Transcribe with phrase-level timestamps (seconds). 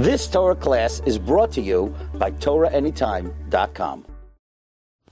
[0.00, 4.06] This Torah class is brought to you by TorahAnytime.com.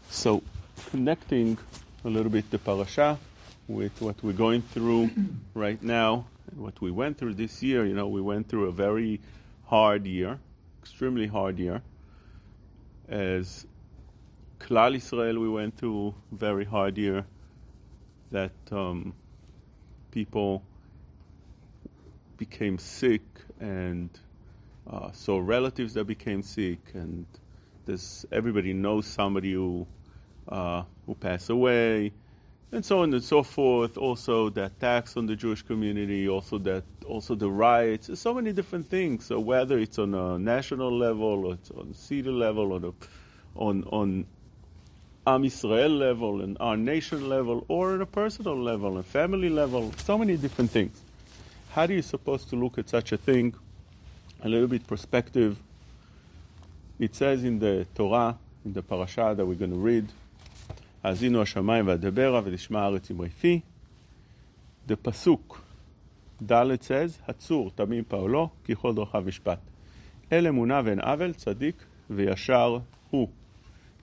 [0.09, 0.43] So,
[0.89, 1.59] connecting
[2.07, 3.19] a little bit the parasha
[3.67, 5.11] with what we're going through
[5.55, 7.85] right now and what we went through this year.
[7.85, 9.21] You know, we went through a very
[9.67, 10.39] hard year,
[10.81, 11.83] extremely hard year.
[13.11, 13.67] As
[14.59, 17.27] Klal Israel, we went through a very hard year
[18.31, 19.13] that um,
[20.13, 20.63] people
[22.39, 23.21] became sick
[23.61, 24.09] and
[24.91, 27.27] uh, so relatives that became sick and
[27.85, 29.87] this everybody knows somebody who
[30.49, 32.13] uh, who passed away
[32.73, 33.97] and so on and so forth.
[33.97, 38.87] Also the attacks on the Jewish community also that also the riots so many different
[38.89, 39.27] things.
[39.27, 42.93] So whether it's on a national level or it's on city level or the,
[43.57, 44.27] on on
[45.27, 49.93] Am Israel level and our nation level or on a personal level a family level
[49.99, 51.03] so many different things.
[51.71, 53.55] How are you supposed to look at such a thing
[54.44, 55.58] a little bit perspective.
[57.00, 60.12] It says in the Torah, in the parasha that we're going to read,
[61.04, 63.60] האזינו השמיים והדברה ותשמע הארץ אמרי פי.
[64.88, 65.58] The pasuk,
[66.46, 69.60] ד' says, הצור תמים פעולו, כי כל דרכיו משפט.
[70.32, 71.76] אל אמונה ואין עוול, צדיק
[72.10, 72.78] וישר
[73.10, 73.28] הוא.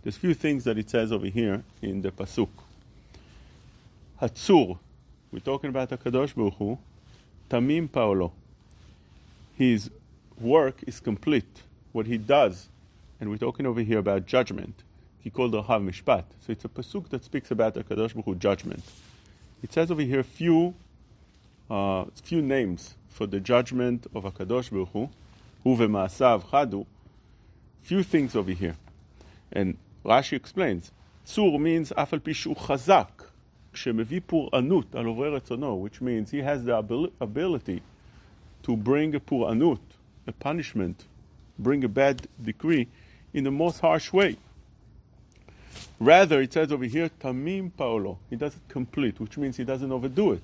[0.04, 2.62] There's few things that it says over here in the pasuk.
[4.20, 4.76] הצור,
[5.32, 6.76] we're talking about הקדוש ברוך הוא,
[7.48, 8.30] תמים פעולו.
[9.58, 9.90] His
[10.40, 11.62] work is complete.
[11.92, 12.68] What he does,
[13.20, 14.82] and we're talking over here about judgment.
[15.20, 16.24] He called Rahav Mishpat.
[16.40, 18.82] So it's a pasuk that speaks about the Kadosh Baruch Hu judgment.
[19.62, 20.74] It says over here few,
[21.68, 25.10] uh, few names for the judgment of Hakadosh Baruch Hu.
[25.64, 26.86] Hu v'maasav chadu.
[27.82, 28.76] Few things over here,
[29.52, 30.92] and Rashi explains.
[31.26, 33.26] Tzur means afal pishu chazak.
[33.72, 36.76] כשמביא פורענות על עוברי רצונו, which means he has the
[37.20, 37.80] ability
[38.64, 39.78] to bring a פורענות
[40.26, 41.04] a punishment,
[41.58, 42.88] bring a bad decree
[43.32, 44.36] in the most harsh way.
[45.98, 48.18] Rather, it says over here, tamim paolo.
[48.30, 50.42] He does it complete, which means he doesn't overdo it.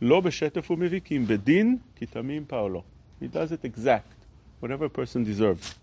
[0.00, 2.84] Lo beshetef u'mivikim bedin ki tamim paolo.
[3.18, 4.12] He does it exact,
[4.60, 5.74] whatever a person deserves.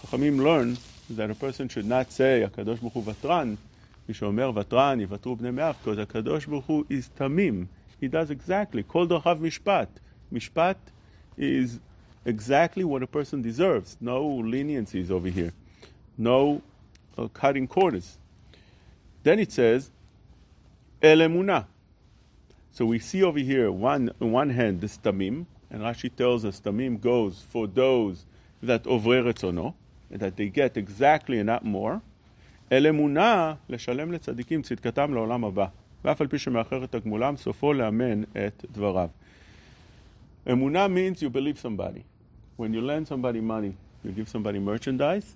[0.00, 0.76] Chachamim learn
[1.10, 3.56] that a person should not say, HaKadosh Baruch Hu vatran,
[4.08, 7.66] מי שאומר ותרן יוותרו בני מאף, because הקדוש ברוך הוא is tamim.
[8.00, 8.82] He does exactly.
[8.86, 10.00] כל דרכיו משפט.
[10.32, 10.90] משפט
[11.38, 11.78] is
[12.26, 13.96] exactly what a person deserves.
[14.00, 15.52] No leniencies over here.
[16.16, 16.62] No
[17.18, 18.18] uh, cutting corners.
[19.22, 19.90] Then it says,
[21.00, 21.66] Elemuna.
[22.72, 26.60] So we see over here, one, on one hand, the stamim, and Rashi tells us
[26.60, 28.24] stamim goes for those
[28.62, 29.74] that ovre retzono,
[30.10, 32.00] that they get exactly and not more.
[32.70, 35.66] Elemuna, לשלם לצדיקים צדקתם לעולם הבא,
[36.04, 39.08] ואף על פי שמאחר את תגמולם, סופו לאמן את דבריו.
[40.52, 42.02] אמונה means you believe somebody
[42.57, 45.35] when you lend somebody money, you give somebody merchandise,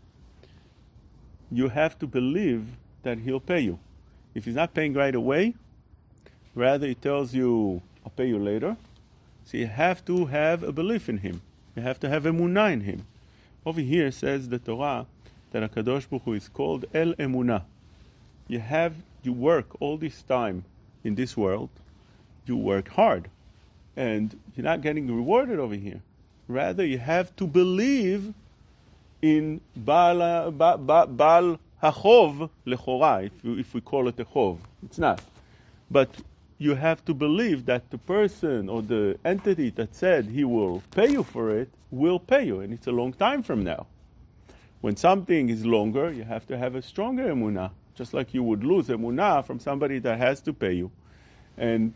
[1.52, 2.66] you have to believe
[3.04, 3.80] that he'll pay you.
[4.34, 5.56] If he's not paying right away,
[6.56, 8.76] rather he tells you, I'll pay you later.
[9.46, 11.42] So you have to have a belief in him.
[11.76, 13.06] You have to have a emunah in him.
[13.66, 15.06] Over here says the Torah
[15.52, 17.64] that Hakadosh Baruch Hu is called El Emunah.
[18.48, 20.66] You have you work all this time
[21.04, 21.70] in this world.
[22.46, 23.30] You work hard,
[23.96, 26.02] and you're not getting rewarded over here.
[26.48, 28.34] Rather, you have to believe
[29.22, 30.52] in Baal,
[31.82, 34.60] Hachov Lechora, if, if we call it a Chov.
[34.84, 35.22] It's not.
[35.90, 36.10] But
[36.58, 41.10] you have to believe that the person or the entity that said he will pay
[41.10, 43.88] you for it will pay you, and it's a long time from now.
[44.82, 48.64] When something is longer, you have to have a stronger emunah, just like you would
[48.64, 50.92] lose emunah from somebody that has to pay you,
[51.58, 51.94] and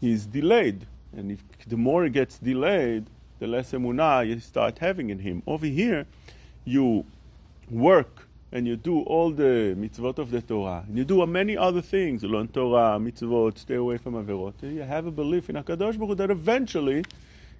[0.00, 0.86] he's delayed.
[1.16, 3.06] And if the more it gets delayed,
[3.41, 5.43] the less emunah you start having in him.
[5.45, 6.05] Over here,
[6.65, 7.05] you
[7.69, 11.81] work and you do all the mitzvot of the Torah, and you do many other
[11.81, 14.53] things, learn Torah, mitzvot, stay away from averot.
[14.61, 17.03] You have a belief in Hakadosh Baruch Hu that eventually,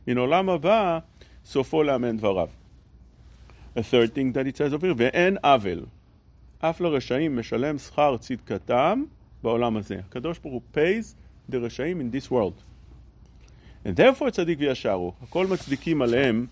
[0.06, 1.04] in olam haba,
[1.46, 2.50] sofo lamen dvarav.
[3.76, 5.88] A third thing that it says over here, ve'en avel.
[6.60, 9.04] אף לרשעים משלם שכר צדקתם
[9.44, 10.00] בעולם הזה.
[10.00, 11.16] הקדוש ברוך הוא pays
[11.52, 12.64] the רשעים in this world.
[13.86, 15.14] And therefore צדיק וישר הוא.
[15.24, 16.46] הכל מצדיקים עליהם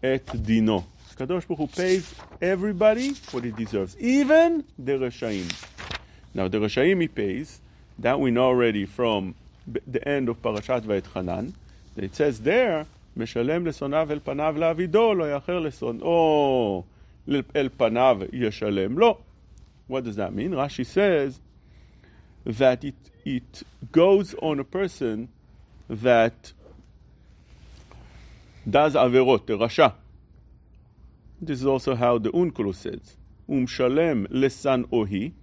[0.00, 0.82] את דינו.
[1.12, 5.46] הקדוש ברוך הוא pays everybody what he deserves, even the רשעים.
[6.34, 7.60] Now the רשעים he pays,
[8.02, 9.34] that we know already from
[9.92, 11.46] the end of פרשת ואתחנן,
[11.96, 12.84] it says there,
[13.16, 16.82] משלם לשונאיו אל פניו לעבידו, לא יאחר לשונאו
[17.56, 19.18] אל פניו ישלם לו.
[19.90, 20.52] What does that mean?
[20.52, 21.40] Rashi says
[22.46, 22.94] that it,
[23.24, 23.62] it
[23.92, 25.28] goes on a person
[25.89, 26.53] that
[28.69, 29.93] does averot, the rasha,
[31.41, 33.17] This is also how the Onkelos says.
[33.47, 35.33] Um shalem lesan ohi,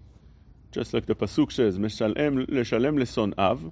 [0.73, 3.71] just like the pasuk says, meshalem leshalem leson av.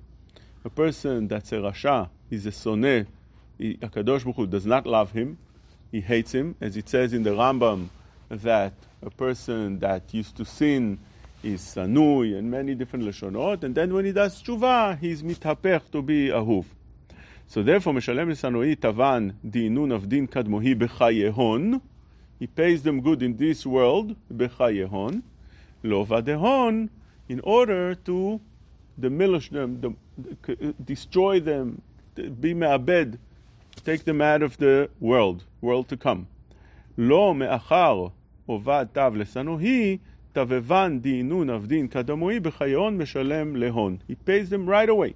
[0.64, 3.06] A person that's a rasha, is a soneh,
[3.58, 5.38] Akadosh Baruch Hu does not love him,
[5.90, 7.88] he hates him, as it says in the Rambam
[8.28, 8.72] that
[9.02, 10.98] a person that used to sin
[11.42, 16.02] is sanui and many different lashonot, and then when he does tshuva, he's mitaper to
[16.02, 16.64] be ahuv.
[17.46, 21.80] So therefore, Meshalem Sanui Tavan Dinun of Din Kadmohi Bechayehon.
[22.38, 25.22] He pays them good in this world, Bechayehon,
[25.82, 26.88] Lovadehon,
[27.28, 28.40] in order to
[28.98, 29.96] demolish them,
[30.84, 31.82] destroy them,
[32.14, 33.18] be me'abed,
[33.84, 36.28] take them out of the world, world to come.
[36.96, 38.12] Lo me'achar
[38.48, 40.00] Ovad Tav leSanui.
[40.33, 43.97] תבבן דינון עבדין קדמוהי בחייהון משלם להון.
[44.09, 45.13] He pays them right away.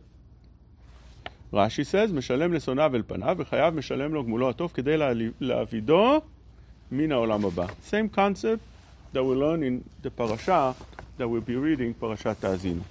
[1.53, 4.95] רש"י says, משלם לשונאיו אל פניו, וחייב משלם לו גמולו הטוב כדי
[5.39, 6.21] להעבידו
[6.91, 7.65] מן העולם הבא.
[7.65, 8.61] Same concept
[9.13, 10.73] that we learn in the parasha
[11.17, 12.81] that we'll be reading, parashat תאזינו.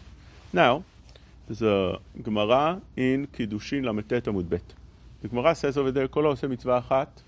[0.54, 0.82] Now,
[1.48, 4.56] there's a Gemara in קידושין ל"ט עמוד ב'.
[5.22, 7.20] The Gemara says over there, כל העושה מצווה אחת,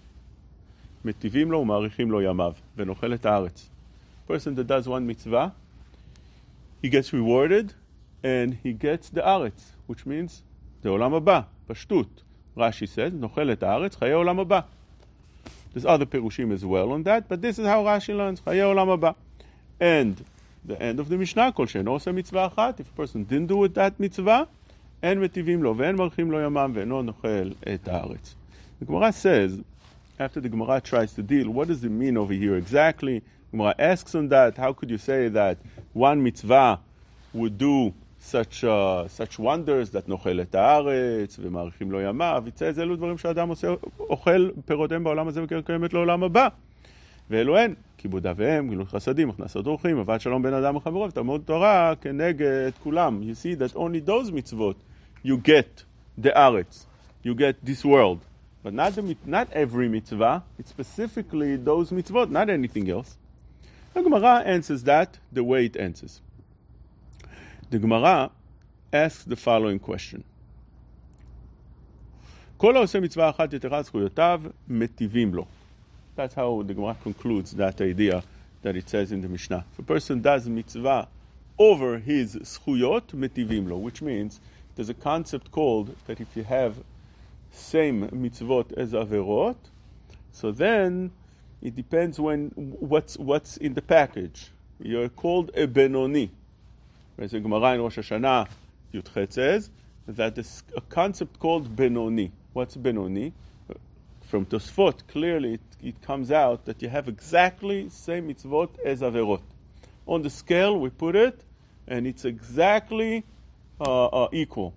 [1.04, 3.70] מטיבים לו ומאריכים לו ימיו, ונאכל את הארץ.
[4.26, 5.52] Person that does one mitzvah,
[6.82, 7.74] he gets rewarded,
[8.22, 10.42] and he gets the הארץ, which means
[10.82, 12.22] זה עולם הבא, פשטות.
[12.56, 14.60] רש"י says, נאכל את הארץ, חיי עולם הבא.
[15.74, 18.88] There's other פירושים as well on that, but this is how Rashi learns, חיי עולם
[18.88, 19.10] הבא.
[19.80, 20.24] And
[20.66, 23.64] the end of the Mishnah, כל שאינו עושה מצווה אחת, if a person didn't do
[23.64, 24.42] it that מצווה,
[25.02, 28.34] אין מטיבים לו ואין מרחים לו ימם ואינו נאכל את הארץ.
[28.80, 29.60] The Gemara says,
[30.18, 33.22] after the Gemara tries to deal, what does it mean over here exactly?
[33.54, 35.56] Gemara asks on that, how could you say that
[35.92, 36.78] one mitzvah
[37.34, 42.74] would do such, uh, such wonders that נאכל את הארץ ומאריכים לו ימיו, יצא את
[42.74, 46.48] זה אלו דברים שאדם עושה, אוכל פירותיהם בעולם הזה וקרן קיימת לעולם הבא.
[47.30, 51.42] ואלו הן, כיבוד אב ואם, גילוי חסדים, הכנסת אורחים, אהבת שלום בין אדם וחברו, ותלמוד
[51.44, 53.20] תורה כנגד כולם.
[53.22, 54.76] You see that only those מצוות
[55.24, 55.84] you get
[56.24, 56.86] the ארץ,
[57.24, 58.18] you get this world.
[58.62, 63.16] But not, the, not every mitzvah, it's specifically those mitzvot, not anything else.
[63.94, 66.20] The Gemara answers that the way it answers.
[67.70, 68.30] The Gemara
[68.92, 70.24] asks the following question.
[72.56, 75.46] כל העושה מצווה אחת יתרה זכויותיו, מטיבים לו.
[76.16, 78.22] That's how the Gemara concludes that idea
[78.62, 79.64] that it says in the Mishnah.
[79.72, 81.08] If a person does mitzvah
[81.58, 84.40] over his zchuyot, metivim lo, which means
[84.74, 86.82] there's a concept called that if you have
[87.50, 89.56] same mitzvot as averot,
[90.32, 91.12] so then
[91.65, 94.51] it depends when what's what's in the package.
[94.79, 96.29] You're called a benoni.
[97.17, 98.47] The Gemara in Rosh Hashanah
[98.93, 99.71] Yudchet says
[100.07, 102.31] that there's a concept called benoni.
[102.53, 103.33] What's benoni?
[104.21, 109.41] From Tosfot, clearly it, it comes out that you have exactly same mitzvot as averot.
[110.05, 111.41] On the scale, we put it,
[111.87, 113.23] and it's exactly
[113.81, 114.73] uh, uh, equal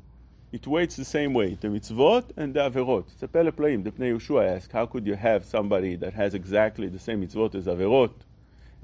[0.51, 3.05] It weights the same way, the mitzvot and the averot.
[3.11, 3.83] It's a pele playim.
[3.83, 7.55] The Pnei Yehoshua ask, how could you have somebody that has exactly the same mitzvot
[7.55, 8.13] as averot?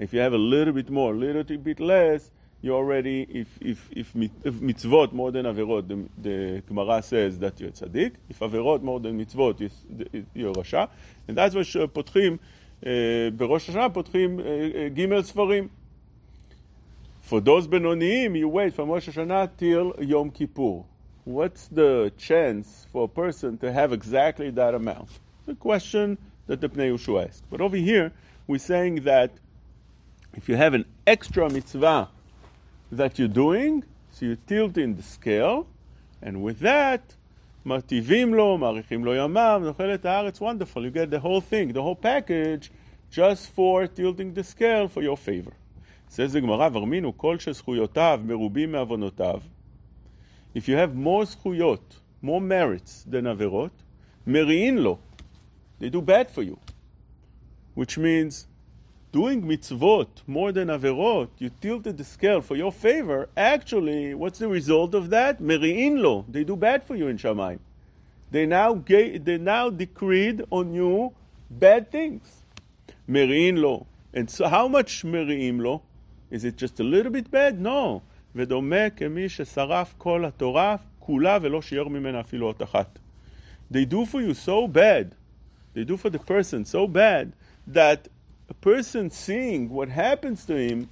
[0.00, 3.88] If you have a little bit more, a little bit less, you already, if, if,
[3.92, 8.14] if, if mitzvot more than averot, the, the Gemara says that you're tzaddik.
[8.28, 9.70] If averot more than mitzvot,
[10.34, 10.88] you're rasha.
[11.28, 12.36] And that's what פותחים,
[13.36, 14.40] בראש השנה פותחים
[14.94, 15.68] ג' ספרים.
[17.22, 20.84] For those בינוניים, you wait from Rosh Hashanah till Yom Kippur.
[21.24, 25.10] What's the chance for a person to have exactly that amount?
[25.46, 27.44] The question that the Pnei Yehoshua asked.
[27.50, 28.12] But over here,
[28.46, 29.30] we're saying that
[30.34, 32.08] if you have an extra mitzvah
[32.92, 35.66] that you're doing, so you tilt in the scale,
[36.22, 37.16] and with that,
[37.66, 41.82] מטיבים לו, מאריכים לו ימיו, נאכל את הארץ, wonderful, you get the whole thing, the
[41.82, 42.70] whole package,
[43.10, 45.52] just for tilting the scale for your favor.
[46.08, 49.40] says the Gemara, ורמינו כל שזכויותיו מרובים מעוונותיו.
[50.54, 53.70] If you have more זכויות, more merits than עבירות,
[54.26, 54.98] מריעין לו.
[55.80, 56.58] They do bad for you.
[57.74, 58.46] Which means
[59.12, 64.48] doing mitzvot more than averot, you tilted the scale for your favor, actually, what's the
[64.48, 65.40] result of that?
[65.40, 66.24] Meri'in lo.
[66.28, 67.58] They do bad for you in Shamayim.
[68.30, 71.12] They now, ga- they now decreed on you
[71.50, 72.42] bad things.
[73.08, 73.86] Meri'in lo.
[74.12, 75.82] And so how much meri'im lo?
[76.30, 77.60] Is it just a little bit bad?
[77.60, 78.02] No.
[78.34, 82.98] ודומה כמי ששרף כל התורה כולה ולא שיער ממנה אפילו אות אחת.
[83.72, 85.14] They do for you so bad,
[85.74, 87.32] they do for the person so bad,
[87.66, 88.08] that
[88.48, 90.88] a person seeing what happens to him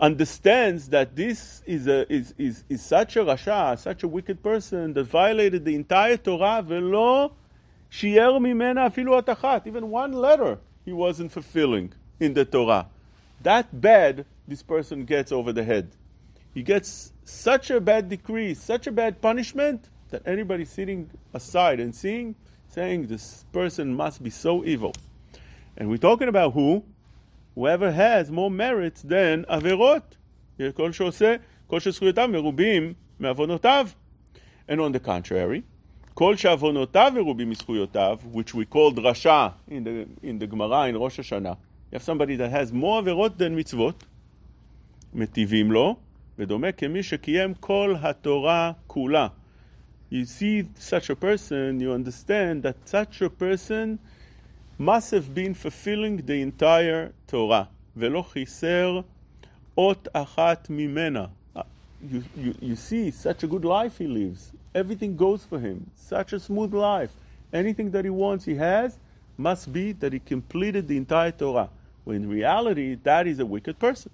[0.00, 4.92] understands that this is, a, is, is, is such a rasha, such a wicked person
[4.94, 7.30] that violated the entire Torah, ולא
[7.90, 10.56] שיער ממנה אפילו אות אחת, even one letter.
[10.84, 12.86] he wasn't fulfilling in the Torah.
[13.42, 15.90] That bad this person gets over the head.
[16.54, 21.94] He gets such a bad decree, such a bad punishment that anybody sitting aside and
[21.94, 22.34] seeing,
[22.68, 24.92] saying this person must be so evil.
[25.76, 26.84] And we're talking about who?
[27.54, 30.02] Whoever has more merits than Averot.
[30.74, 33.88] כל שעושה, כל שזכויותיו מרובים מעוונותיו.
[34.68, 35.62] And on the contrary,
[36.14, 41.20] כל שעוונותיו מרובים מזכויותיו, which we call דרשה in the, in the Gemara in Rosh
[41.20, 41.56] Hashanah,
[41.90, 44.04] you have somebody that has more עבירות than מצוות,
[45.14, 45.96] מטיבים לו,
[46.38, 49.28] ודומה כמי שקיים כל התורה כולה.
[50.12, 53.98] You see such a person, you understand that such a person
[54.78, 57.64] must have been fulfilling the entire Torah.
[57.96, 59.00] ולא חיסר
[59.78, 61.26] אות אחת ממנה.
[62.02, 64.52] You, you, you see such a good life he lives.
[64.74, 65.90] Everything goes for him.
[65.94, 67.12] Such a smooth life.
[67.52, 68.98] Anything that he wants, he has,
[69.36, 71.68] must be that he completed the entire Torah.
[72.04, 74.10] When in reality, that is a wicked person.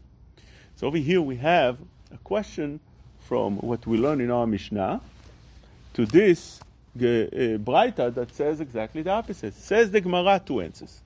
[0.81, 1.77] So over here we have
[2.11, 2.79] a question
[3.19, 4.99] from what we learn in our Mishnah
[5.93, 9.53] to this uh, that says exactly the opposite.
[9.53, 11.01] Says the Gemara two answers.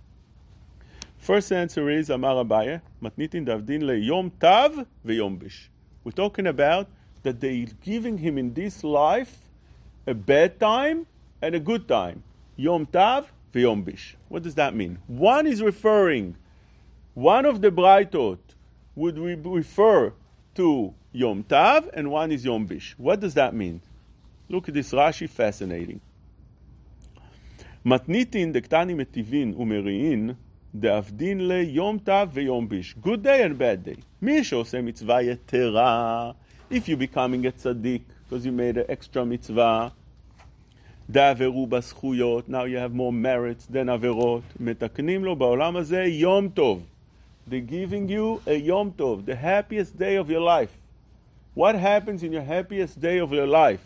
[1.17, 5.69] First answer is Amar Abaye, Matnitin Davdin le Yom Tav veYom Bish.
[6.05, 6.87] We're talking about
[7.23, 9.39] that they're giving him in this life
[10.07, 11.05] a bad time
[11.41, 12.23] and a good time.
[12.55, 14.15] Yom Tav veYom Bish.
[14.29, 14.99] What does that mean?
[15.07, 16.37] One is referring,
[17.13, 18.37] one of the Braitot
[18.94, 20.12] would re- refer
[20.54, 22.94] to Yom Tav and one is Yom Bish.
[22.98, 23.80] What does that mean?
[24.48, 26.00] Look at this Rashi, fascinating.
[27.84, 30.30] מתניתין דקטני מטיבין ומריעין,
[30.74, 32.94] דאבדין ליום תו ויום ביש.
[33.02, 34.00] Good day and bad day.
[34.22, 36.30] מי שעושה מצווה יתרה,
[36.70, 39.88] if you're becoming a tzaddik, because you made an extra מצווה,
[41.10, 46.82] דעברו בזכויות, now you have more merits than עבירות, מתקנים לו בעולם הזה יום טוב.
[47.46, 50.70] They're giving you a Yom Tov, the happiest day of your life.
[51.54, 53.80] What happens in your happiest day of your life?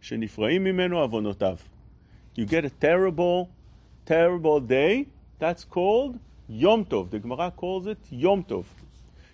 [0.00, 1.56] שנפרעים ממנו עוונותיו.
[2.36, 3.48] You get a terrible,
[4.06, 5.06] terrible day,
[5.38, 6.18] that's called
[6.48, 7.10] Yom Tov.
[7.10, 8.64] The Gemara calls it Yom Tov.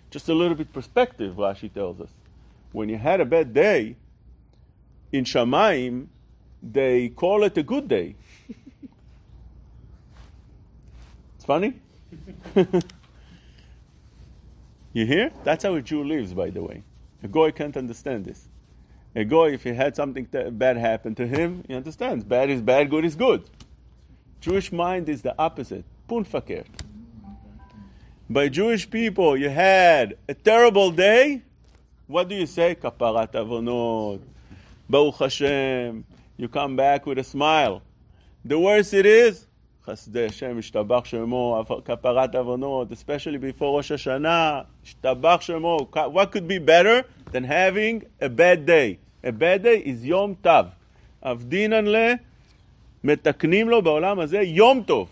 [0.09, 2.09] Just a little bit perspective, Rashi tells us.
[2.71, 3.95] When you had a bad day,
[5.11, 6.07] in Shamaim,
[6.61, 8.15] they call it a good day.
[11.35, 11.73] it's funny?
[14.92, 15.30] you hear?
[15.44, 16.82] That's how a Jew lives, by the way.
[17.22, 18.48] A Goy can't understand this.
[19.14, 22.24] A Goy, if he had something bad happen to him, he understands.
[22.24, 23.48] Bad is bad, good is good.
[24.40, 25.84] Jewish mind is the opposite.
[26.08, 26.66] Punfakert.
[28.28, 31.42] By Jewish people, you had a terrible day.
[32.06, 32.74] What do you say?
[32.74, 34.20] Kaparat avonot.
[34.88, 36.04] Baruch Hashem.
[36.36, 37.82] You come back with a smile.
[38.44, 39.46] The worse it is,
[39.89, 45.87] חסדי השם, השתבח שמו, כפרת עוונות, especially before Rosh Hashanah, השתבח שמו.
[45.93, 48.97] What could be better than having a bad day?
[49.23, 50.49] A bad day is יום תו.
[51.21, 51.95] עבדינן ל...
[53.05, 55.09] מתקנים לו בעולם הזה יום טוב.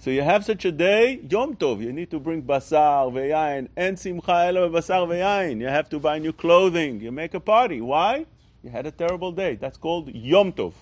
[0.00, 1.80] So you have such a day, יום טוב.
[1.80, 3.66] You need to bring בשר ויין.
[3.76, 5.62] אין שמחה אלא בבשר ויין.
[5.62, 7.02] You have to buy new clothing.
[7.02, 7.80] You make a party.
[7.80, 8.24] Why?
[8.64, 9.56] You had a terrible day.
[9.60, 10.72] That's called יום טוב.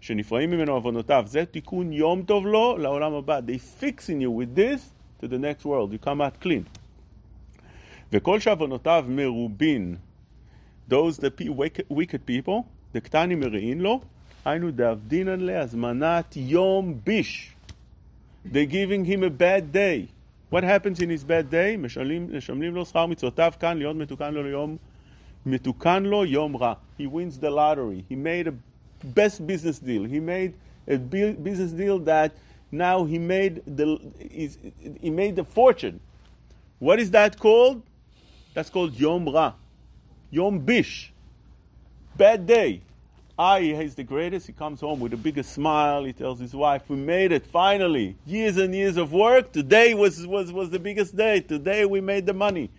[0.00, 1.24] שנפרעים ממנו עוונותיו.
[1.26, 3.38] זה תיקון יום טוב לו לעולם הבא.
[3.38, 4.80] They fixing you with this
[5.22, 5.92] to the next world.
[5.92, 6.62] You come out clean.
[8.12, 9.96] וכל שעוונותיו מרובין,
[10.90, 11.30] those the
[11.90, 12.62] wicked people,
[12.94, 14.00] דקטני מרעין לו,
[14.44, 17.52] היינו דאבדינן להזמנת יום ביש.
[18.52, 20.08] They're giving him a bad day.
[20.50, 21.76] What happens in his bad day?
[22.32, 24.76] משלמים לו שכר מצוותיו כאן להיות מתוקן לו ליום,
[25.46, 26.74] מתוקן לו יום רע.
[26.98, 28.04] He wins the lottery.
[28.10, 28.52] He made a
[29.03, 30.03] best business deal.
[30.03, 30.53] He made
[30.87, 32.33] a business deal that
[32.71, 33.99] now he made the
[35.01, 35.99] he made the fortune.
[36.79, 37.83] What is that called?
[38.53, 39.53] That's called Yom Ra.
[40.29, 41.13] Yom Bish.
[42.17, 42.81] Bad day.
[43.37, 44.45] Ah, he's the greatest.
[44.47, 46.03] He comes home with the biggest smile.
[46.03, 48.15] He tells his wife, We made it finally.
[48.25, 49.51] Years and years of work.
[49.51, 51.39] Today was, was, was the biggest day.
[51.41, 52.69] Today we made the money.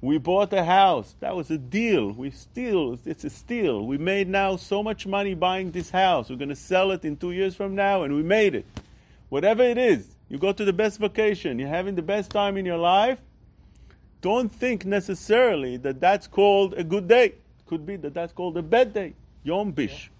[0.00, 1.16] We bought a house.
[1.20, 2.12] That was a deal.
[2.12, 2.98] We steal.
[3.06, 3.86] It's a steal.
[3.86, 6.28] We made now so much money buying this house.
[6.28, 8.66] We're going to sell it in two years from now, and we made it.
[9.30, 11.58] Whatever it is, you go to the best vacation.
[11.58, 13.18] You're having the best time in your life.
[14.20, 17.34] Don't think necessarily that that's called a good day.
[17.66, 19.14] Could be that that's called a bad day.
[19.44, 20.10] Yom Bish.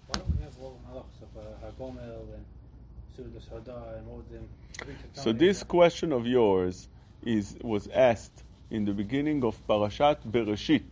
[5.13, 6.87] So this question of yours
[7.23, 10.83] is was asked in the beginning of Parashat Bereshit,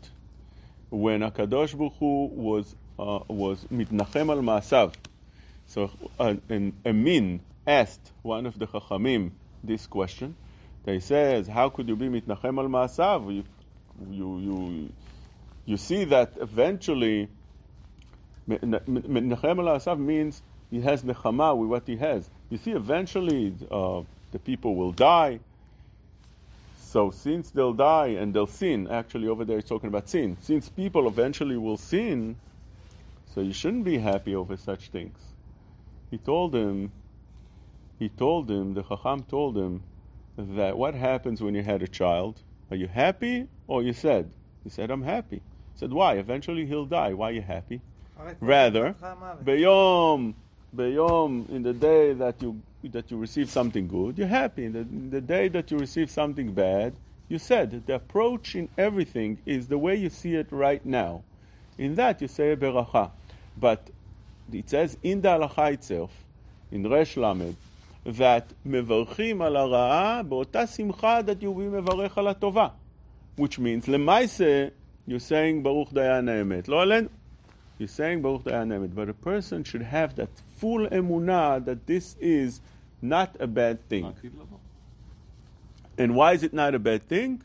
[0.89, 4.94] when Akadosh Baruch Hu was uh, was mitnachem al maasav.
[5.67, 9.32] So uh, an, a min asked one of the chachamim
[9.63, 10.36] this question.
[10.86, 13.34] They says, "How could you be mitnachem al maasav?
[13.34, 13.44] You,
[14.10, 14.94] you, you,
[15.65, 17.27] you see that eventually
[18.48, 20.41] mitnachem al means
[20.72, 22.29] he has nechama with what he has.
[22.50, 25.39] You see, eventually uh, the people will die."
[26.86, 30.38] So since they'll die and they'll sin, actually over there it's talking about sin.
[30.39, 32.38] Since people eventually will sin,
[33.34, 35.18] so you shouldn't be happy over such things.
[36.12, 36.92] He told him,
[37.98, 39.82] he told him, the Chacham told him
[40.38, 42.42] that what happens when you had a child?
[42.70, 44.30] Are you happy or you sad?
[44.63, 45.38] He said, I'm happy.
[45.74, 46.13] He said, why?
[46.13, 47.13] Eventually he'll die.
[47.13, 47.82] Why are you happy?
[48.39, 48.96] Rather,
[49.44, 50.36] beyom,
[50.74, 54.64] beyom, in the day that you that you receive something good, you're happy.
[54.64, 56.95] In the, in the day that you receive something bad,
[57.28, 61.23] you said the approach in everything is the way you see it right now.
[61.78, 63.11] In that you say a beracha.
[63.57, 63.88] But
[64.52, 66.11] it says in the halacha itself,
[66.73, 67.57] in Resh Lamed,
[68.04, 72.71] that mevarchim al הרעה באותה שמחה that you will mevarech al הטובה.
[73.37, 74.69] Which means, למעשה,
[75.09, 76.69] you're saying ברוך דיין האמת.
[76.69, 77.09] לא עלינו.
[77.78, 78.90] You're saying ברוך דיין האמת.
[78.95, 82.61] But a person should have that full emunah that this is
[83.02, 84.14] not a bad thing.
[85.98, 87.42] And why is it not a bad thing?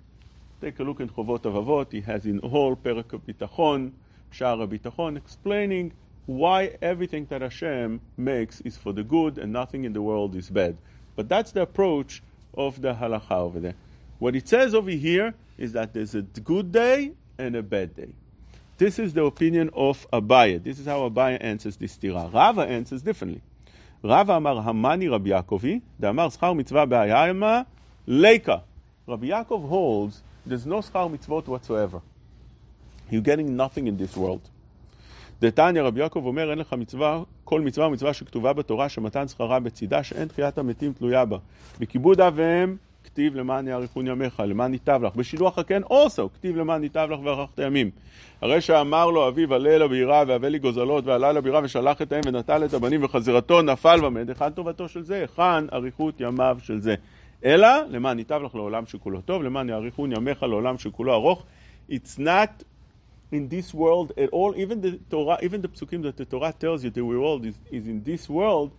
[0.61, 1.93] Take a look in Chovot HaLevavot.
[1.93, 3.93] He has in whole Perek of Bitachon,
[4.33, 5.93] Shara Bitachon, explaining
[6.27, 10.51] why everything that Hashem makes is for the good and nothing in the world is
[10.51, 10.77] bad.
[11.17, 12.23] But that's the approach
[12.55, 13.75] of the halacha over there.
[14.19, 18.11] What it says over here is that there's a good day and a bad day.
[18.79, 20.63] This is the opinion of Abaye.
[20.63, 22.31] This is how Abaye answers this tira.
[22.33, 23.43] Rava answers differently.
[24.04, 27.62] רבא אמר המאני רבי יעקבי, דאמר שכר מצווה בהיימה,
[28.08, 28.58] ליקה.
[29.10, 32.00] Rabbi Yaakov holds there's no schar mitzvot whatsoever.
[33.12, 34.50] You're getting nothing in this world.
[35.42, 40.04] דתניא רבי יעקב אומר אין לך מצווה, כל מצווה ומצווה שכתובה בתורה שמתן שכרה בצידה
[40.04, 41.38] שאין תחיית המתים תלויה בה.
[41.80, 45.17] בכיבוד אב ואם כתיב למען יאריכון ימיך, למען ייטב לך.
[45.17, 47.91] בשילוח הקן also, כתיב למען ייטב לך וארכת ימים.
[48.41, 52.65] הרי שאמר לו אביו הלילה ביראה והבא לי גוזלות והלילה ביראה ושלח את האם ונטל
[52.65, 55.15] את הבנים וחזירתו נפל במת, היכן טובתו של זה?
[55.15, 56.95] היכן אריכות ימיו של זה?
[57.45, 61.45] אלא למען ייטב לך לעולם שכולו טוב, למען יאריכון ימיך לעולם שכולו ארוך.
[61.91, 62.65] It's not
[63.33, 66.85] in this world at all, even the Torah, even the psukim that the Torah tells
[66.85, 68.71] you the world is, is in this world,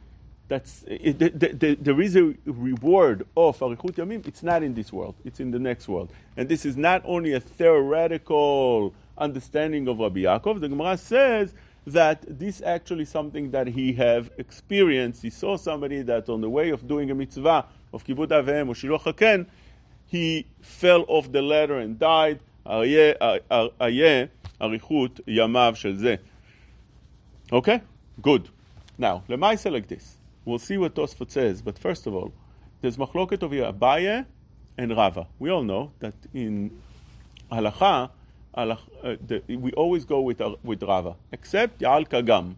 [0.51, 4.27] That's the, the, there is a reward of Arichut Yamim.
[4.27, 5.15] It's not in this world.
[5.23, 6.11] It's in the next world.
[6.35, 10.59] And this is not only a theoretical understanding of Rabbi Yaakov.
[10.59, 11.53] The Gemara says
[11.87, 15.21] that this actually something that he have experienced.
[15.21, 18.75] He saw somebody that on the way of doing a mitzvah of kibbutz avim or
[18.75, 19.45] shiloh haken,
[20.07, 22.41] he fell off the ladder and died.
[22.65, 23.21] Arichut
[24.59, 26.17] yamav shel
[27.53, 27.81] Okay,
[28.21, 28.49] good.
[28.97, 30.17] Now lemaisa like this.
[30.43, 32.33] We'll see what Tosfot says, but first of all,
[32.81, 34.25] there's machloket over Abaye
[34.77, 35.27] and Rava.
[35.37, 36.81] We all know that in
[37.51, 38.09] halacha,
[38.55, 38.75] uh,
[39.47, 42.55] we always go with, uh, with Rava, except Ya'al Kagam.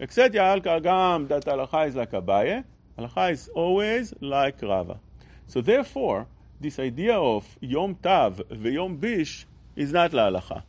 [0.00, 2.64] Except Ya'al Kagam, that halacha is like Abaye,
[2.98, 4.98] halacha is always like Rava.
[5.46, 6.26] So therefore,
[6.60, 9.46] this idea of Yom Tav Yom Bish
[9.76, 10.62] is not la halacha.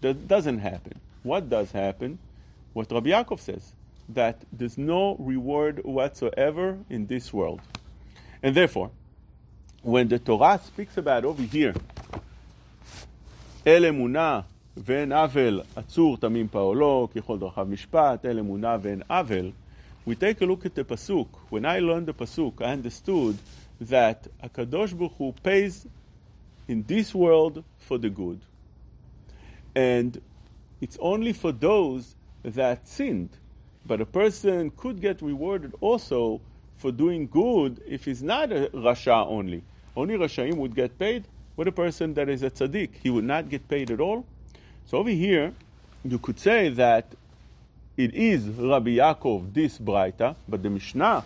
[0.00, 1.00] That doesn't happen.
[1.22, 2.18] What does happen?
[2.72, 3.72] What Rabbi Yaakov says
[4.09, 7.61] that there's no reward whatsoever in this world.
[8.43, 8.91] And therefore,
[9.83, 11.73] when the Torah speaks about over here,
[13.67, 14.41] אל אמונה
[14.77, 19.51] ואין עוול, עצור תמים פעולו, ככל דרכיו משפט, אל אמונה ואין עוול,
[20.05, 21.27] we take a look at the pasuk.
[21.49, 23.37] When I learned the pasuk, I understood
[23.79, 25.85] that Akadosh Baruch Hu pays
[26.67, 28.39] in this world for the good,
[29.75, 30.19] and
[30.81, 33.29] it's only for those that sinned.
[33.85, 36.41] But a person could get rewarded also
[36.77, 39.63] for doing good if he's not a Rasha only.
[39.95, 41.25] Only Rashaim would get paid.
[41.55, 44.25] What a person that is a tzaddik, he would not get paid at all.
[44.85, 45.53] So over here,
[46.03, 47.05] you could say that
[47.97, 51.23] it is Rabbi Yaakov, this Braita, but the Mishnah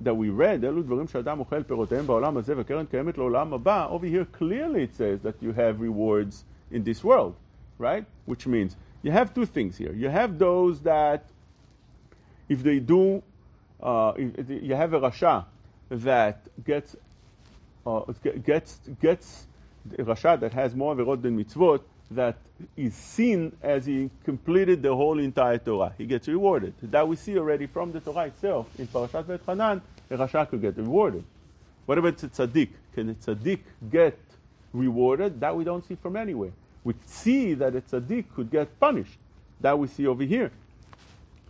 [0.00, 4.06] that we read, אלו דברים שאדם אוכל פירותיהם בעולם הזה וקרן קיימת לעולם הבא, over
[4.06, 7.34] here clearly it says that you have rewards in this world,
[7.78, 8.04] right?
[8.26, 9.92] Which means you have two things here.
[9.92, 11.24] You have those that
[12.49, 13.23] if they do,
[13.81, 15.45] uh, if you have a rasha
[15.89, 16.95] that gets
[17.85, 18.01] uh,
[18.45, 19.47] gets gets
[19.97, 22.37] a rasha that has more averot than mitzvot that
[22.77, 25.93] is seen as he completed the whole entire Torah.
[25.97, 26.73] He gets rewarded.
[26.83, 28.67] That we see already from the Torah itself.
[28.77, 31.23] In Parashat V'etchanan, a rasha could get rewarded.
[31.85, 32.69] What about a tzaddik?
[32.93, 33.59] Can a tzaddik
[33.91, 34.17] get
[34.73, 35.39] rewarded?
[35.39, 36.51] That we don't see from anywhere.
[36.83, 39.17] We see that a tzaddik could get punished.
[39.59, 40.51] That we see over here.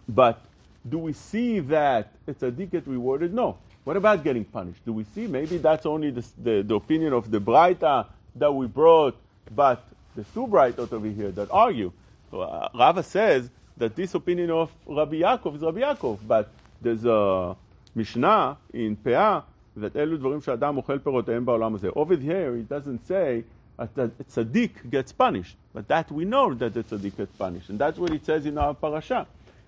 [0.07, 0.43] But
[0.88, 3.34] Do we see that a tzaddik get rewarded?
[3.34, 3.58] No.
[3.84, 4.84] What about getting punished?
[4.84, 5.26] Do we see?
[5.26, 9.16] Maybe that's only the, the, the opinion of the Braita that we brought,
[9.54, 11.92] but the two Braitot over here that argue.
[12.32, 16.50] Uh, Rava says that this opinion of Rabbi Yaakov is Rabbi Yaakov, but
[16.82, 17.56] there's a
[17.94, 19.42] Mishnah in Peah
[19.76, 21.88] that אלו דברים שאדם אוכל פירותיהם בעולם הזה.
[21.96, 23.44] Over here, it doesn't say
[23.78, 27.78] that a tzaddik gets punished, but that we know that the tzaddik gets punished, and
[27.78, 29.26] that's what it says in our parasha.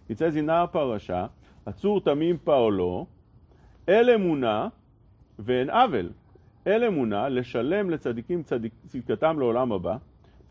[0.10, 1.30] In our parasha,
[1.66, 3.06] עצור תמים פעולו,
[3.90, 4.68] אל אמונה
[5.40, 6.10] ואין עוול.
[6.68, 9.98] אל אמונה, לשלם לצדיקים צדיק, צדקתם לעולם הבא,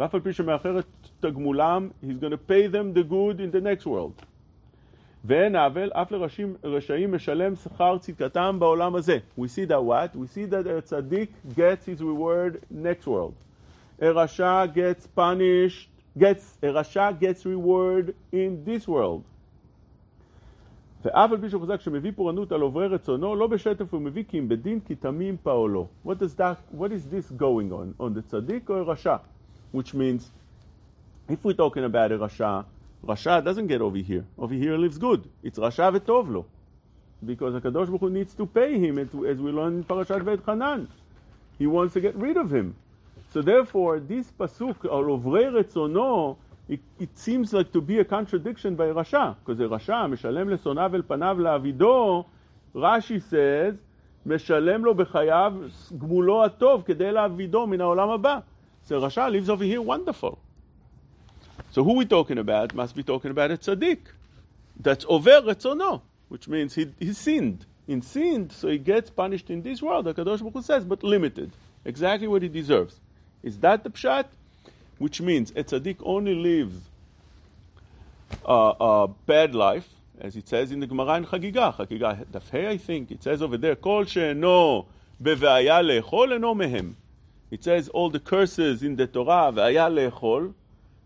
[0.00, 0.86] ואף על פי שמאחר את
[1.20, 4.24] תגמולם, he's going to pay them the good in the next world.
[5.24, 6.12] ואין עוול, אף
[6.64, 9.18] לרשעים משלם שכר צדקתם בעולם הזה.
[9.38, 10.16] We see that what?
[10.16, 13.34] We see that a tzaddik gets his reward next world.
[14.00, 15.88] A rasha gets punished,
[16.18, 19.22] gets, a rasha gets reward in this world.
[21.05, 24.39] ואף על פי שהוא חזק שמביא פורענות על עוברי רצונו, לא בשטף הוא מביא כי
[24.39, 25.87] אם בדין כי תמים פעולו.
[26.05, 27.93] What, does that, what is this going on?
[27.99, 29.19] On the tzaddik or a rasha?
[29.71, 30.29] Which means,
[31.29, 32.65] if we're talking about a rasha,
[33.05, 34.25] rasha doesn't get over here.
[34.37, 35.29] Over here lives good.
[35.41, 36.45] It's rasha v'tov lo.
[37.25, 40.87] Because HaKadosh Baruch Hu needs to pay him, as we learn in Parashat Veit Hanan.
[41.57, 42.75] He wants to get rid of him.
[43.33, 48.75] So therefore, this pasuk, al ovrei retzono, it, it, seems like to be a contradiction
[48.75, 52.23] by Rasha, because the Rasha, משלם לשונאיו אל פניו לעבידו,
[52.75, 53.75] Rashi says,
[54.25, 55.53] משלם לו בחייו
[55.97, 58.39] גמולו הטוב כדי להעבידו מן העולם הבא.
[58.85, 60.37] So Rasha lives over here wonderful.
[61.71, 62.73] So who we talking about?
[62.73, 63.99] Must be talking about a tzaddik.
[64.79, 67.65] That's over retzono, which means he, he sinned.
[67.85, 71.03] He sinned, so he gets punished in this world, the Kadosh Baruch Hu says, but
[71.03, 71.51] limited.
[71.85, 72.99] Exactly what he deserves.
[73.41, 74.25] Is that the pshat?
[74.98, 76.80] Which means a tzaddik only lives
[78.44, 79.88] a, a bad life,
[80.20, 83.42] as it says in the Gemara in Chagiga, Chagiga daf hey, I think, it says
[83.42, 84.86] over there, Kol she'eno
[85.22, 86.94] bevaya le'echol eno mehem.
[87.50, 90.54] It says all the curses in the Torah, ve'aya le'echol,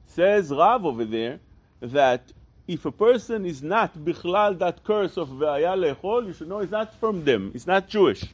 [0.06, 1.40] says Rav over there,
[1.80, 2.32] that
[2.66, 6.72] if a person is not bichlal that curse of ve'aya le'echol, you should know it's
[6.72, 8.24] not from them, it's not Jewish.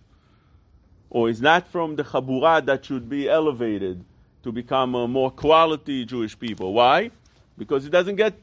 [1.10, 4.04] Or it's not from the Chabura that should be elevated
[4.44, 6.72] to become a more quality Jewish people.
[6.72, 7.10] Why?
[7.58, 8.34] Because it doesn't get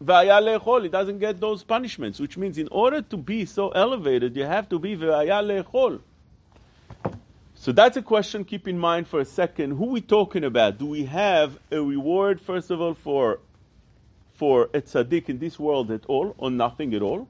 [0.00, 4.36] Vaya lechol, it doesn't get those punishments, which means in order to be so elevated,
[4.36, 6.00] you have to be Vaya lechol.
[7.54, 9.78] So that's a question, keep in mind for a second.
[9.78, 10.76] Who we talking about?
[10.76, 13.38] Do we have a reward, first of all, for,
[14.34, 17.28] for a tzaddik in this world at all, or nothing at all?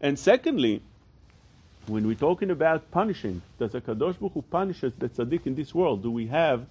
[0.00, 0.82] And secondly,
[1.86, 5.74] when we're talking about punishing, does a Kadosh Baruch Hu punishes the tzaddik in this
[5.74, 6.02] world?
[6.02, 6.66] Do we have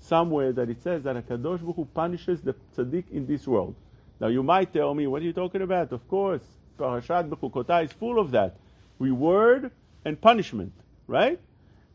[0.00, 3.74] somewhere that it says that a Kadosh Baruch Hu punishes the tzaddik in this world.
[4.20, 5.92] Now you might tell me, what are you talking about?
[5.92, 6.42] Of course,
[6.78, 8.56] Parashat Bechukotai is full of that.
[8.98, 9.70] Reward
[10.04, 10.72] and punishment,
[11.06, 11.38] right?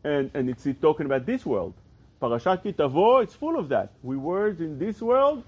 [0.04, 1.74] And, and it's talking about this world.
[2.20, 3.92] Parashat Kitavo, it's full of that.
[4.02, 5.44] Reward in this world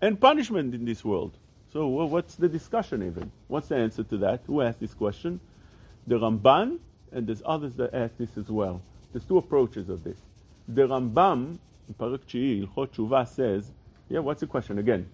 [0.00, 1.32] and punishment in this world.
[1.72, 3.30] So well, what's the discussion even?
[3.48, 4.40] What's the answer to that?
[4.46, 5.40] Who asked this question?
[6.06, 6.78] The Ramban,
[7.12, 8.80] and there's others that ask this as well.
[9.12, 10.18] There's two approaches of this.
[10.66, 11.58] The Rambam
[11.99, 13.71] Parak Chi'i, Ilchot Tshuva says,
[14.09, 15.09] yeah, what's the question again?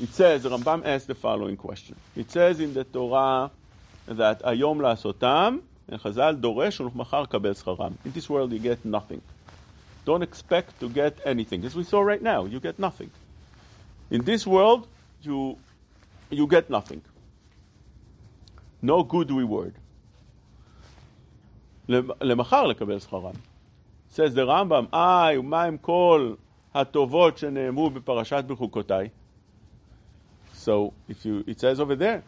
[0.00, 1.96] It says, the Rambam asks the following question.
[2.16, 3.50] It says in the Torah
[4.06, 7.94] that Ayom La'asotam, and Chazal Doresh Ulchmachar Kabel Scharam.
[8.04, 9.20] In this world you get nothing.
[10.04, 11.64] Don't expect to get anything.
[11.64, 13.10] As we saw right now, you get nothing.
[14.10, 14.88] In this world,
[15.22, 15.58] you,
[16.30, 17.02] you get nothing.
[18.80, 19.74] No good reward.
[22.20, 23.34] למחר לקבל שכרם
[24.14, 26.34] says the Rambam, איי, ומה עם כל
[26.74, 29.08] הטובות שנאמרו בפרשת בחוקותיי?
[30.54, 32.22] So, if you, it says over there,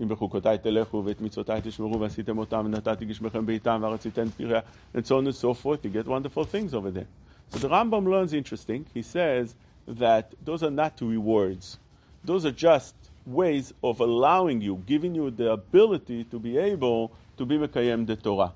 [0.00, 4.60] אם בחוקותיי תלכו ואת מצוותיי תשמרו ועשיתם אותם ונתתי גשמכם בעיתם וארץ ייתן פריה
[4.94, 7.06] and so on and so forth, you get wonderful things over there.
[7.50, 8.86] So the Rambam learns interesting.
[8.94, 9.54] He says
[9.86, 11.78] that those are not rewards.
[12.24, 12.94] Those are just
[13.26, 18.16] ways of allowing you, giving you the ability to be able to be Mekayem the
[18.16, 18.52] Torah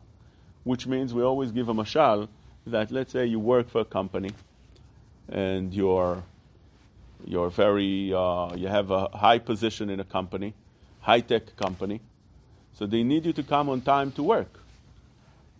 [0.63, 2.28] which means we always give a mashal
[2.65, 4.32] that let's say you work for a company
[5.30, 6.23] and you're
[7.26, 10.54] you're very uh, you have a high position in a company,
[11.02, 12.02] high tech company,
[12.73, 14.60] so they need you to come on time to work.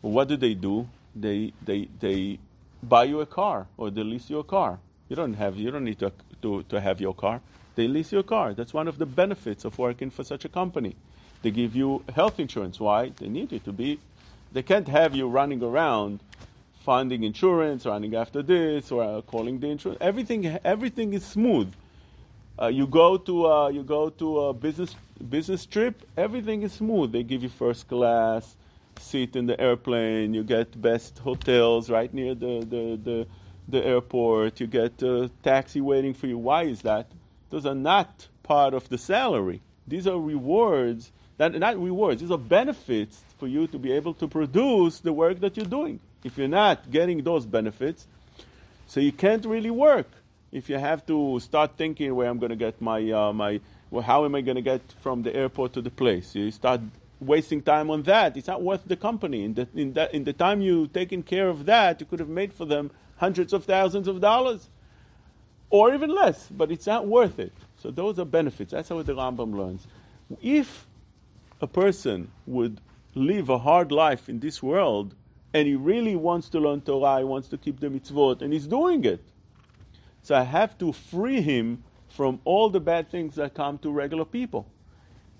[0.02, 0.88] What do they do?
[1.16, 2.40] They they they
[2.82, 4.80] buy you a car or they lease you a car.
[5.10, 6.12] You don't have you don't need to
[6.42, 7.42] to, to have your car.
[7.76, 8.54] They lease your car.
[8.54, 10.96] That's one of the benefits of working for such a company.
[11.42, 12.80] They give you health insurance.
[12.80, 13.10] Why?
[13.10, 14.00] They need you to be
[14.54, 16.22] they can't have you running around
[16.84, 20.00] finding insurance, running after this, or uh, calling the insurance.
[20.02, 21.74] Everything, everything is smooth.
[22.62, 24.96] Uh, you go to uh, you go to a business
[25.30, 27.12] business trip, everything is smooth.
[27.12, 28.56] They give you first class
[29.00, 30.34] seat in the airplane.
[30.34, 33.28] You get best hotels right near the the the,
[33.68, 34.60] the airport.
[34.60, 36.38] You get a taxi waiting for you.
[36.38, 37.08] Why is that?
[37.50, 39.62] Those are not part of the salary.
[39.88, 41.12] These are rewards.
[41.38, 42.22] That not rewards.
[42.22, 46.00] These are benefits for you to be able to produce the work that you're doing.
[46.24, 48.08] If you're not getting those benefits,
[48.88, 50.08] so you can't really work.
[50.54, 53.60] If you have to start thinking where I'm going to get my uh, my
[53.92, 56.34] well, how am I going to get from the airport to the place?
[56.34, 56.80] You start
[57.20, 58.38] wasting time on that.
[58.38, 59.44] It's not worth the company.
[59.44, 62.54] In the, in, in the time you taken care of that, you could have made
[62.54, 64.70] for them hundreds of thousands of dollars,
[65.70, 66.48] or even less.
[66.50, 67.52] But it's not worth it.
[67.82, 68.72] So those are benefits.
[68.72, 69.86] That's how the Rambam learns.
[70.42, 70.88] If
[71.60, 72.80] a person would
[73.16, 75.16] live a hard life in this world,
[75.54, 78.68] and he really wants to learn Torah, he wants to keep the mitzvot, and he's
[78.68, 79.24] doing it.
[80.24, 84.26] So I have to free him from all the bad things that come to regular
[84.26, 84.68] people.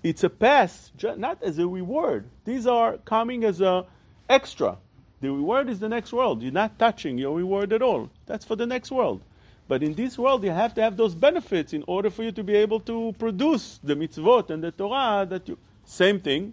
[0.02, 2.28] It's a pass, not as a reward.
[2.44, 3.86] These are coming as a
[4.28, 4.76] extra.
[5.20, 6.42] The reward is the next world.
[6.42, 8.10] You're not touching your reward at all.
[8.26, 9.22] That's for the next world.
[9.66, 12.44] But in this world, you have to have those benefits in order for you to
[12.44, 15.56] be able to produce the mitzvot and the Torah that you.
[15.86, 16.52] Same thing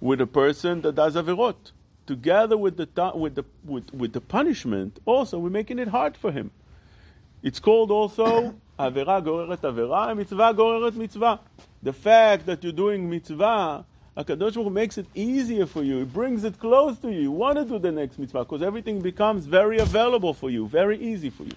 [0.00, 1.72] with a person that does averot.
[2.06, 6.32] Together with the, with, the, with, with the punishment, also, we're making it hard for
[6.32, 6.50] him.
[7.42, 11.40] It's called also Avera goreret Avera, Mitzvah goreret Mitzvah.
[11.82, 13.84] The fact that you're doing Mitzvah,
[14.16, 16.00] HaKadosh Baruch makes it easier for you.
[16.00, 17.20] It brings it close to you.
[17.20, 20.98] You want to do the next Mitzvah because everything becomes very available for you, very
[20.98, 21.52] easy for you.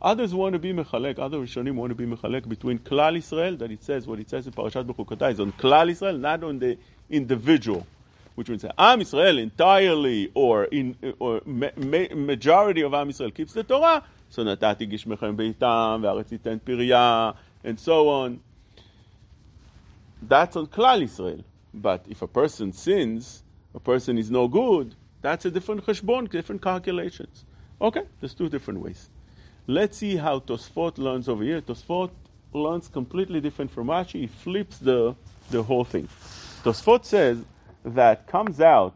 [0.00, 3.70] Others want to be mechalek, other Rishonim want to be mechalek between Klal Israel, that
[3.70, 6.76] it says, what it says in Parashat Bechukotai is on Klal Israel, not on the
[7.10, 7.86] individual,
[8.34, 13.52] which means Am Israel entirely or in or ma- ma- majority of Am Israel keeps
[13.52, 14.02] the Torah.
[14.28, 18.40] So natati gishmechem beitam v'aretz iten pirya and so on.
[20.22, 21.44] That's on Klal Israel.
[21.72, 23.42] But if a person sins,
[23.74, 24.94] a person is no good.
[25.20, 27.44] That's a different cheshbon, different calculations.
[27.80, 29.10] Okay, there's two different ways.
[29.66, 31.60] Let's see how Tosfot learns over here.
[31.60, 32.10] Tosfot
[32.52, 34.20] learns completely different from Rashi.
[34.20, 35.14] He flips the,
[35.50, 36.08] the whole thing.
[36.62, 37.44] Tosfot says
[37.84, 38.94] that comes out,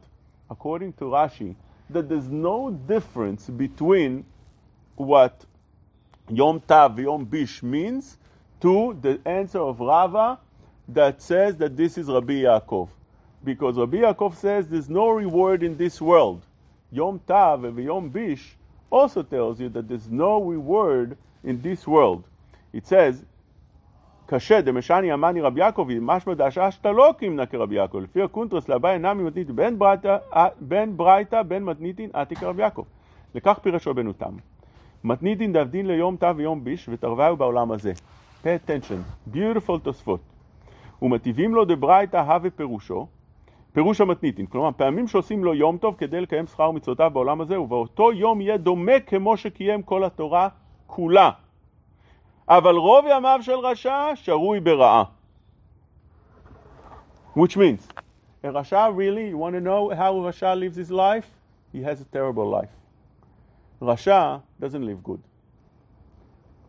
[0.48, 1.54] according to Rashi,
[1.88, 4.24] that there's no difference between
[4.96, 5.44] what
[6.28, 8.18] Yom Tav, Yom Bish means
[8.60, 10.38] to the answer of Rava
[10.88, 12.88] that says that this is Rabbi Yaakov.
[13.42, 16.44] Because Rabbi Yaakov says there's no reward in this world.
[16.92, 18.56] Yom Tav and Yom Bish
[18.90, 22.24] also tells you that there's no reward in this world.
[22.72, 23.24] It says,
[24.30, 27.98] קשה דמשני אמני רבי יעקב, משמע שאתה לא קימנה כרבי יעקב.
[27.98, 29.56] לפי הקונטרס לבא אינם ממתניתין
[30.60, 32.82] בין ברייתא בין מתניתין עתי כרבי יעקב.
[33.34, 34.34] לכך פירש רבנו תם.
[35.04, 37.92] מתניתין דבדין ליום תא ויום ביש, ותרווהו בעולם הזה.
[38.42, 40.20] pay attention, beautiful תוספות.
[41.02, 43.06] ומטיבים לו דברייתא הווה פירושו,
[43.72, 44.46] פירוש המתניתין.
[44.46, 48.56] כלומר, פעמים שעושים לו יום טוב כדי לקיים שכר ומצוותיו בעולם הזה, ובאותו יום יהיה
[48.56, 50.48] דומה כמו שקיים כל התורה
[50.86, 51.30] כולה.
[52.49, 55.03] אבל רוב ימיו של רשע שרוי ברעה.
[57.35, 57.87] Which means,
[58.43, 61.27] a Rasha really, you want to know how a Rasha lives his life?
[61.73, 62.69] He has a terrible life.
[63.81, 65.21] Rasha doesn't live good.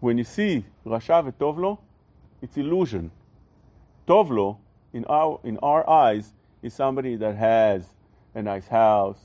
[0.01, 1.79] When you see Rasha v'Tovlo,
[2.43, 3.13] it's illusion.
[4.09, 4.59] Tovlo,
[4.93, 7.87] in our, in our eyes, is somebody that has
[8.35, 9.19] a nice house,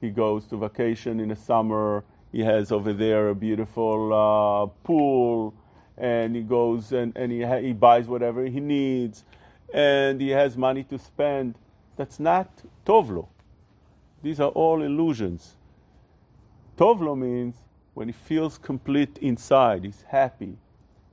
[0.00, 5.54] he goes to vacation in the summer, he has over there a beautiful uh, pool,
[5.97, 9.25] and he goes and, and he, ha- he buys whatever he needs,
[9.73, 11.55] and he has money to spend.
[11.95, 12.49] That's not
[12.85, 13.27] Tovlo.
[14.21, 15.55] These are all illusions.
[16.77, 17.55] Tovlo means
[17.93, 20.57] when he feels complete inside, he's happy,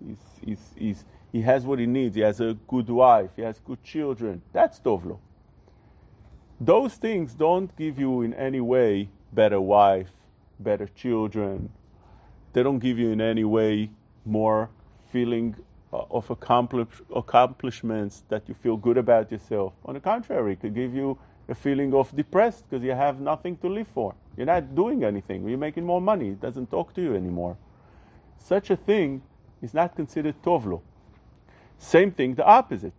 [0.04, 3.58] he's, he's, he's, he has what he needs, he has a good wife, he has
[3.60, 4.42] good children.
[4.52, 5.18] That's Tovlo.
[6.60, 10.10] Those things don't give you in any way better wife,
[10.60, 11.70] better children.
[12.52, 13.90] They don't give you in any way
[14.25, 14.69] more
[15.11, 15.55] feeling
[15.91, 19.73] uh, of accomplish, accomplishments that you feel good about yourself.
[19.85, 23.57] On the contrary, it could give you a feeling of depressed because you have nothing
[23.57, 24.13] to live for.
[24.37, 25.47] You're not doing anything.
[25.47, 26.29] You're making more money.
[26.29, 27.57] It doesn't talk to you anymore.
[28.37, 29.21] Such a thing
[29.61, 30.81] is not considered tovlo.
[31.77, 32.93] Same thing, the opposite.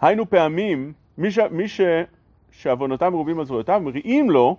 [0.00, 1.80] היינו פעמים, מי, ש, מי ש,
[2.50, 4.56] שעוונותיו מרובים על זרועותיו, מריעים לו,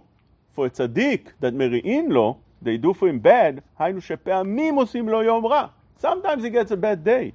[0.55, 5.23] for a צדיק that מריעים לו, they do for him bad, היינו שפעמים עושים לו
[5.23, 5.67] יום רע.
[6.01, 7.31] Sometimes he gets a bad day.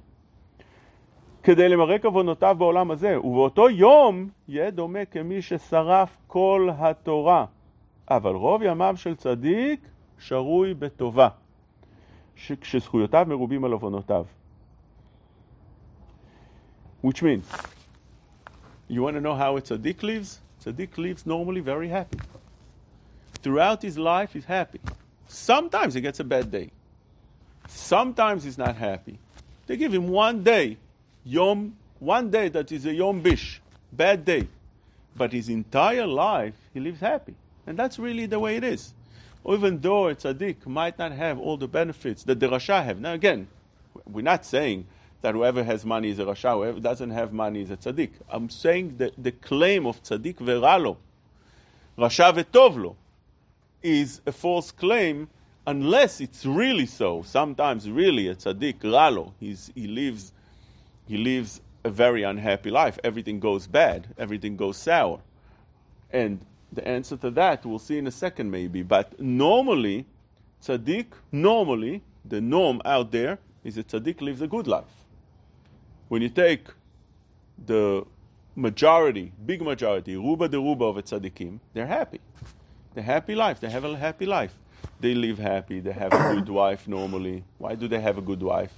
[1.43, 7.45] כדי למרק עוונותיו בעולם הזה, ובאותו יום יהיה דומה כמי ששרף כל התורה.
[8.09, 9.87] אבל רוב ימיו של צדיק
[10.19, 11.29] שרוי בטובה,
[12.61, 14.25] כשזכויותיו מרובים על עוונותיו.
[17.01, 17.47] Which means,
[18.89, 20.41] you want to know how a tzaddik lives?
[20.61, 22.19] Tzaddik lives normally very happy.
[23.41, 24.81] Throughout his life, he's happy.
[25.26, 26.70] Sometimes he gets a bad day.
[27.68, 29.18] Sometimes he's not happy.
[29.66, 30.76] They give him one day,
[31.24, 33.60] yom, one day that is a yom bish,
[33.92, 34.48] bad day.
[35.16, 37.34] But his entire life, he lives happy.
[37.66, 38.92] And that's really the way it is.
[39.46, 43.00] Even though a tzaddik might not have all the benefits that the Rasha have.
[43.00, 43.46] Now again,
[44.06, 44.86] we're not saying
[45.22, 48.10] that whoever has money is a Rasha, whoever doesn't have money is a tzaddik.
[48.28, 50.96] I'm saying that the claim of tzaddik veralo,
[51.96, 52.96] Rasha vetovlo,
[53.84, 55.28] is a false claim
[55.66, 57.22] unless it's really so.
[57.22, 60.32] Sometimes really a tzaddik ralo, he's, he lives,
[61.06, 62.98] he lives a very unhappy life.
[63.04, 64.08] Everything goes bad.
[64.18, 65.20] Everything goes sour.
[66.10, 66.40] And
[66.72, 68.82] the answer to that we'll see in a second maybe.
[68.82, 70.06] But normally,
[70.62, 74.84] tzaddik, normally, the norm out there is that tzaddik lives a good life.
[76.08, 76.68] When you take
[77.66, 78.04] the
[78.56, 82.20] majority, big majority, ruba de ruba of tzaddikim, they're happy.
[82.94, 83.60] They happy life.
[83.60, 84.54] They have a happy life.
[85.00, 85.80] They live happy.
[85.80, 87.44] They have a good wife normally.
[87.58, 88.72] Why do they have a good wife?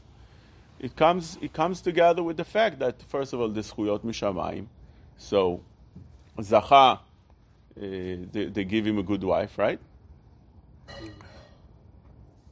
[0.79, 4.67] It comes, it comes together with the fact that, first of all, the schuyot mishamayim.
[5.17, 5.63] So,
[6.39, 6.99] zacha, uh,
[7.77, 9.81] they, they give him a good wife, right?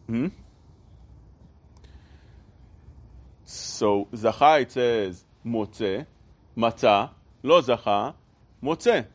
[0.07, 0.29] Hmm?
[3.44, 6.07] So, zacha, it says, motze,
[6.57, 7.11] matzah,
[7.42, 8.14] lo zacha,
[8.62, 9.07] motze.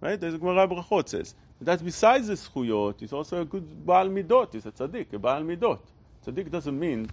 [0.00, 0.20] Right?
[0.20, 1.34] There's a Gemara Brachot says.
[1.60, 5.42] That besides the schuyot, it's also a good Baal Midot, it's a tzaddik, a Baal
[5.42, 5.80] Midot.
[6.24, 7.10] Tzaddik doesn't mean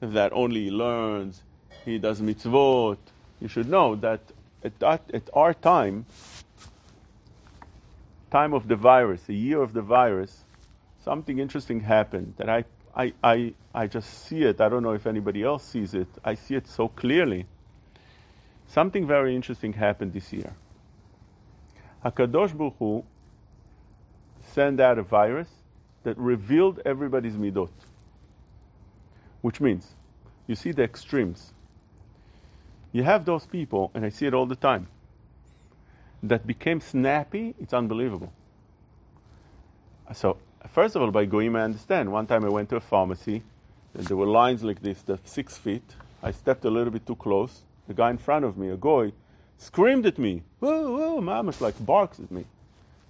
[0.00, 1.42] that only he learns,
[1.84, 2.98] he does mitzvot.
[3.40, 4.20] You should know that
[4.62, 6.04] at, that, at our time,
[8.30, 10.44] time of the virus, a year of the virus,
[11.02, 12.64] something interesting happened that I,
[12.94, 14.60] I, I, I just see it.
[14.60, 16.08] I don't know if anybody else sees it.
[16.24, 17.46] I see it so clearly.
[18.68, 20.52] Something very interesting happened this year.
[22.04, 23.04] Hakadosh Baruch Hu
[24.52, 25.48] sent out a virus
[26.04, 27.70] that revealed everybody's midot.
[29.40, 29.88] Which means,
[30.46, 31.52] you see the extremes.
[32.92, 34.88] You have those people, and I see it all the time,
[36.22, 38.32] that became snappy, it's unbelievable.
[40.12, 40.36] So,
[40.70, 42.12] first of all, by goyim, I understand.
[42.12, 43.42] One time I went to a pharmacy,
[43.94, 45.82] and there were lines like this, that six feet.
[46.22, 47.62] I stepped a little bit too close.
[47.88, 49.12] The guy in front of me, a goy,
[49.58, 50.42] screamed at me.
[50.60, 52.44] Whoa, whoa, mama's like barks at me.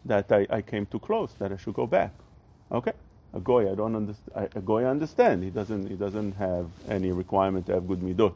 [0.05, 2.12] That I, I came too close, that I should go back.
[2.71, 2.93] Okay
[3.35, 4.49] a goy, I don't understand.
[4.55, 5.43] A goy, I understand.
[5.43, 5.88] He doesn't.
[5.88, 8.35] He doesn't have any requirement to have good midot.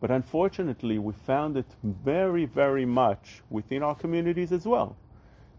[0.00, 4.94] But unfortunately, we found it very, very much within our communities as well.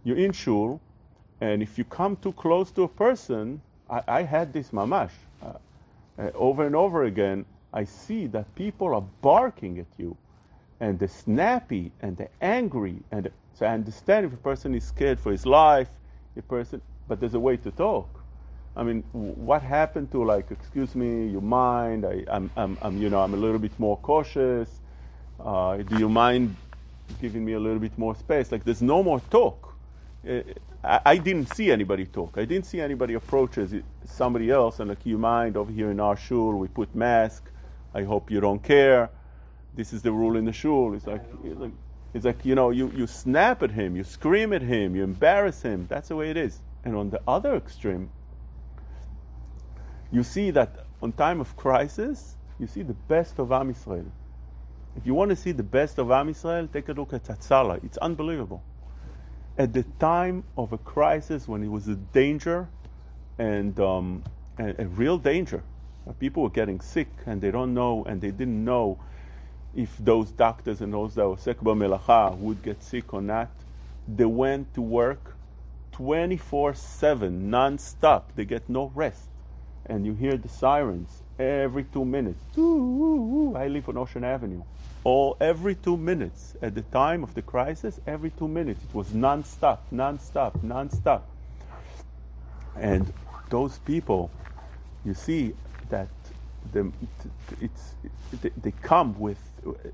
[0.04, 0.80] You're in shul,
[1.42, 5.54] and if you come too close to a person, I, I had this mamash uh,
[6.18, 7.46] uh, over and over again.
[7.74, 10.16] I see that people are barking at you,
[10.80, 15.20] and they're snappy and they're angry, and so I understand if a person is scared
[15.20, 15.90] for his life,
[16.38, 18.08] a person, but there's a way to talk.
[18.76, 22.06] I mean, what happened to like, excuse me, you mind?
[22.06, 24.70] I, am I'm, I'm, you know, I'm a little bit more cautious.
[25.40, 26.56] Uh, do you mind
[27.20, 28.52] giving me a little bit more space?
[28.52, 29.76] Like, there's no more talk.
[30.28, 30.42] Uh,
[30.84, 32.38] I, I, didn't see anybody talk.
[32.38, 33.74] I didn't see anybody approaches
[34.06, 37.50] somebody else and like, you mind over here in our shul we put mask.
[37.96, 39.10] I hope you don't care.
[39.78, 40.96] This is the rule in the shul.
[40.96, 41.72] It's like, it's like,
[42.16, 45.62] it's like you know, you, you snap at him, you scream at him, you embarrass
[45.62, 45.86] him.
[45.88, 46.60] That's the way it is.
[46.84, 48.10] And on the other extreme,
[50.12, 54.10] you see that on time of crisis, you see the best of Am Yisrael.
[54.96, 57.84] If you want to see the best of Am Yisrael, take a look at Hatzalah.
[57.84, 58.64] It's unbelievable.
[59.60, 62.68] At the time of a crisis, when it was a danger
[63.38, 64.24] and um,
[64.58, 65.64] a, a, real danger,
[66.20, 68.98] people were getting sick and they don't know and they didn't know
[69.78, 73.50] if those doctors and those that were melacha would get sick or not.
[74.08, 75.36] They went to work
[75.94, 78.32] 24 7, non stop.
[78.36, 79.30] They get no rest
[79.88, 82.44] and you hear the sirens every two minutes.
[82.58, 84.64] I live on Ocean Avenue.
[85.04, 89.14] All every two minutes at the time of the crisis, every two minutes it was
[89.14, 91.28] non-stop, non-stop, non-stop.
[92.76, 93.12] And
[93.50, 94.30] those people,
[95.06, 95.54] you see
[95.90, 96.10] that
[96.72, 96.92] the,
[97.62, 97.96] it's,
[98.62, 99.40] they come with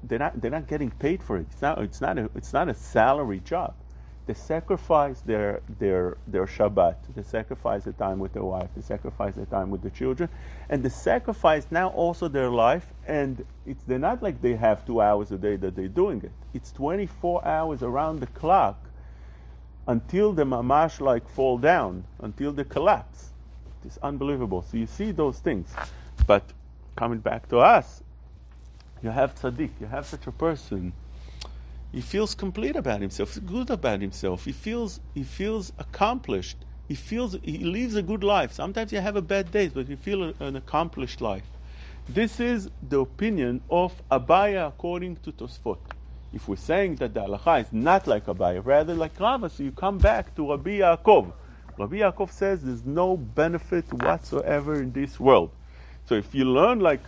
[0.04, 1.46] they're not they're not getting paid for it.
[1.52, 3.74] It's not it's not a, it's not a salary job
[4.26, 9.36] they sacrifice their, their, their Shabbat, they sacrifice the time with their wife, they sacrifice
[9.36, 10.30] the time with the children,
[10.70, 12.94] and they sacrifice now also their life.
[13.06, 16.32] And it's they're not like they have two hours a day that they're doing it.
[16.54, 18.80] It's 24 hours around the clock
[19.88, 23.32] until the mamash like fall down, until they collapse.
[23.86, 24.62] It's unbelievable.
[24.62, 25.74] So you see those things.
[26.26, 26.44] But
[26.96, 28.04] coming back to us,
[29.02, 30.94] you have tzaddik, you have such a person.
[31.92, 34.46] He feels complete about himself, good about himself.
[34.46, 36.58] He feels he feels accomplished.
[36.88, 38.52] He feels he lives a good life.
[38.54, 41.46] Sometimes you have a bad day, but you feel an accomplished life.
[42.10, 45.78] This is the opinion of Abaye according to Tosfot.
[46.34, 49.72] If we're saying that the halacha is not like Abaye, rather like Rava, so you
[49.72, 51.32] come back to Rabbi Yaakov.
[51.78, 55.52] Rabbi Yaakov says there's no benefit whatsoever in this world.
[56.06, 57.02] So if you learn like,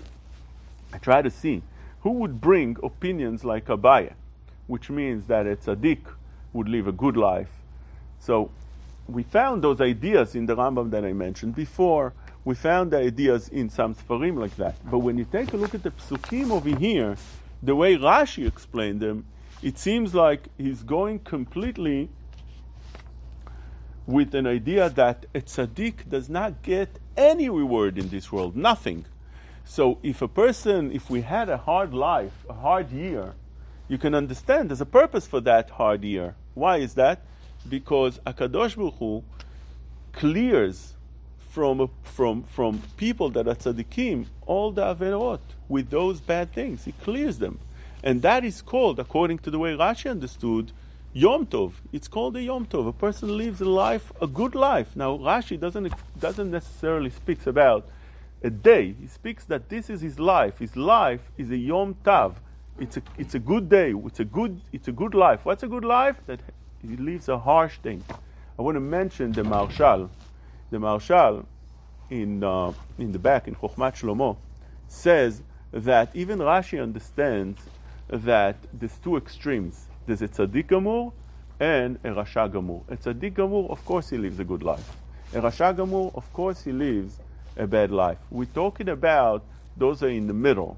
[0.93, 1.61] I try to see
[2.01, 4.13] who would bring opinions like Abaye,
[4.67, 6.01] which means that a tzaddik
[6.53, 7.49] would live a good life.
[8.19, 8.51] So
[9.07, 12.13] we found those ideas in the Rambam that I mentioned before.
[12.43, 14.75] We found the ideas in some Sfarim like that.
[14.89, 17.17] But when you take a look at the psukim over here,
[17.61, 19.25] the way Rashi explained them,
[19.61, 22.09] it seems like he's going completely
[24.07, 29.05] with an idea that a tzaddik does not get any reward in this world, nothing.
[29.63, 33.33] So if a person, if we had a hard life, a hard year,
[33.87, 36.35] you can understand there's a purpose for that hard year.
[36.53, 37.21] Why is that?
[37.67, 39.23] Because Akadosh Baruch Hu
[40.13, 40.93] clears
[41.49, 46.85] from, from, from people that are tzaddikim all the averot with those bad things.
[46.85, 47.59] He clears them.
[48.03, 50.71] And that is called, according to the way Rashi understood,
[51.17, 51.71] Yom Tov.
[51.93, 52.89] It's called a Yom Tov.
[52.89, 54.97] A person lives a life, a good life.
[54.97, 57.87] Now Rashi doesn't doesn't necessarily speaks about
[58.43, 58.93] a day.
[58.99, 60.59] He speaks that this is his life.
[60.59, 62.41] His life is a Yom Tav.
[62.81, 63.93] It's a it's a good day.
[63.93, 65.45] It's a good it's a good life.
[65.45, 66.17] What's a good life?
[66.27, 66.41] That
[66.81, 68.03] he lives a harsh thing.
[68.59, 70.09] I want to mention the Maharshal.
[70.69, 71.45] The Maharshal
[72.09, 74.35] in uh, in the back in Chokhmat Shlomo
[74.89, 77.61] says that even Rashi understands
[78.09, 81.11] that there's two extremes there's a tzaddik gamur
[81.59, 82.83] and a rasha gamur.
[82.89, 84.97] A tzaddik gamur, of course, he lives a good life.
[85.33, 87.19] A rasha gamur, of course, he lives
[87.57, 88.17] a bad life.
[88.29, 89.43] We're talking about
[89.75, 90.77] those are in the middle.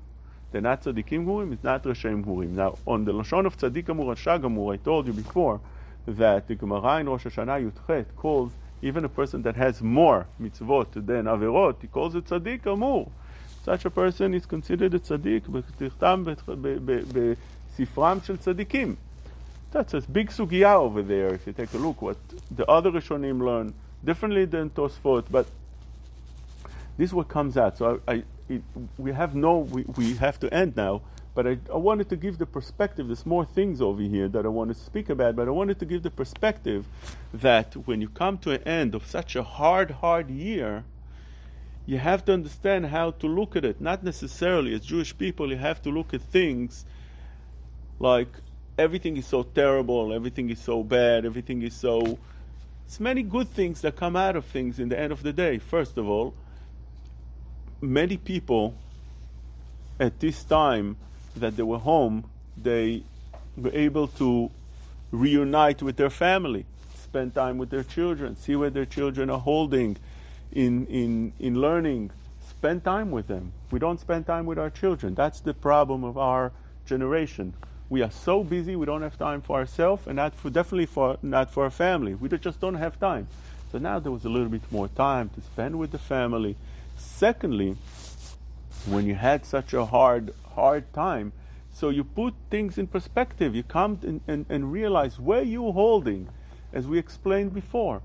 [0.51, 2.51] They're not tzaddikim gurim, it's not rashaim gurim.
[2.51, 5.59] Now, on the lashon of tzaddik gamur, rasha gamur, I told you before
[6.05, 11.05] that the Gemara in Rosh Hashanah Yutchet calls even a person that has more mitzvot
[11.05, 13.09] than averot, he calls it tzaddik gamur.
[13.65, 16.23] Such a person is considered a tzaddik, בתכתם
[17.77, 18.97] sifram shel צדיקים.
[19.71, 21.33] That's a big sugya over there.
[21.33, 22.17] If you take a look, what
[22.49, 25.47] the other Rishonim learn differently than Tosfot, but
[26.97, 27.77] this is what comes out.
[27.77, 28.61] So I, I it,
[28.97, 31.01] we have no, we, we have to end now.
[31.35, 33.07] But I, I wanted to give the perspective.
[33.07, 35.85] There's more things over here that I want to speak about, but I wanted to
[35.85, 36.85] give the perspective
[37.31, 40.83] that when you come to an end of such a hard, hard year,
[41.85, 43.79] you have to understand how to look at it.
[43.79, 46.85] Not necessarily as Jewish people, you have to look at things
[47.99, 48.29] like
[48.77, 52.17] everything is so terrible, everything is so bad, everything is so.
[52.85, 55.57] It's many good things that come out of things in the end of the day.
[55.57, 56.33] First of all,
[57.81, 58.75] many people
[59.99, 60.95] at this time
[61.35, 63.03] that they were home, they
[63.57, 64.51] were able to
[65.11, 66.65] reunite with their family,
[66.95, 69.97] spend time with their children, see where their children are holding
[70.51, 72.11] in, in, in learning,
[72.49, 73.51] spend time with them.
[73.69, 75.13] We don't spend time with our children.
[75.13, 76.51] That's the problem of our
[76.85, 77.53] generation
[77.89, 81.17] we are so busy we don't have time for ourselves and not for definitely for
[81.21, 82.13] not for our family.
[82.13, 83.27] We just don't have time.
[83.71, 86.55] So now there was a little bit more time to spend with the family.
[86.97, 87.77] Secondly
[88.85, 91.31] when you had such a hard hard time
[91.77, 93.53] so you put things in perspective.
[93.53, 96.27] You come and, and, and realize where you're holding
[96.73, 98.01] as we explained before.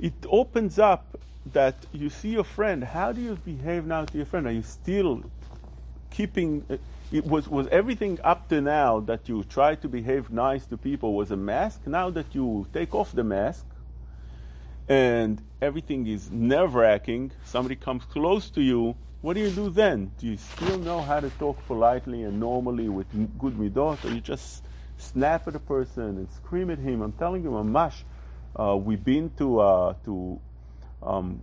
[0.00, 1.16] It opens up
[1.52, 2.82] that you see your friend.
[2.82, 4.48] How do you behave now to your friend?
[4.48, 5.22] Are you still
[6.16, 6.76] keeping uh,
[7.12, 11.14] it was, was everything up to now that you try to behave nice to people
[11.14, 11.86] was a mask.
[11.86, 13.64] Now that you take off the mask
[14.88, 20.10] and everything is nerve wracking, somebody comes close to you, what do you do then?
[20.18, 23.06] Do you still know how to talk politely and normally with
[23.38, 24.64] good midot, or you just
[24.98, 27.02] snap at a person and scream at him?
[27.02, 28.02] I'm telling you, Mamash,
[28.58, 30.40] uh, we've been to, uh, to
[31.02, 31.40] um,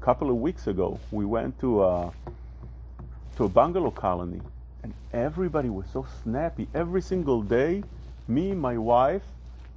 [0.00, 2.10] a couple of weeks ago, we went to, uh,
[3.38, 4.40] to a bungalow colony
[4.82, 6.66] and everybody was so snappy.
[6.74, 7.84] Every single day,
[8.26, 9.22] me, my wife,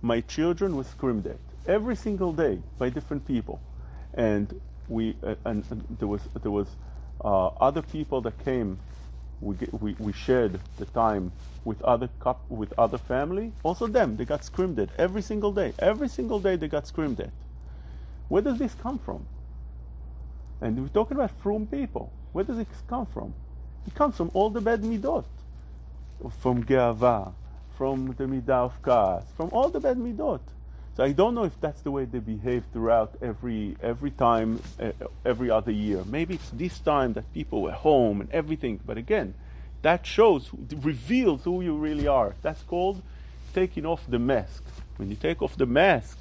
[0.01, 1.37] my children were screamed at.
[1.67, 3.61] Every single day by different people.
[4.15, 4.59] And
[4.89, 6.69] we uh, and, and, there was there was
[7.23, 8.79] uh, other people that came.
[9.41, 11.31] We, we, we shared the time
[11.63, 13.53] with other cup with other family.
[13.61, 15.73] Also them, they got screamed at every single day.
[15.77, 17.29] Every single day they got screamed at.
[18.27, 19.27] Where does this come from?
[20.61, 22.11] And we're talking about from people.
[22.33, 23.35] Where does it come from?
[23.87, 25.25] It comes from all the bad midot,
[26.39, 27.33] from Geava,
[27.77, 30.41] from the midah of Kaas, from all the bad midot.
[30.95, 34.91] So I don't know if that's the way they behave throughout every every time, uh,
[35.25, 36.03] every other year.
[36.05, 38.81] Maybe it's this time that people were home and everything.
[38.85, 39.33] But again,
[39.81, 40.49] that shows,
[40.81, 42.35] reveals who you really are.
[42.41, 43.01] That's called
[43.53, 44.63] taking off the mask.
[44.97, 46.17] When you take off the mask,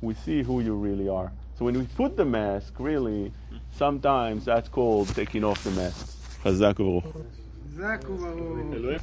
[0.00, 1.32] we see who you really are.
[1.58, 3.32] So when we put the mask, really,
[3.76, 6.21] sometimes that's called taking off the mask.
[6.42, 7.04] חזק וברוך.
[7.74, 9.02] חזק וברוך.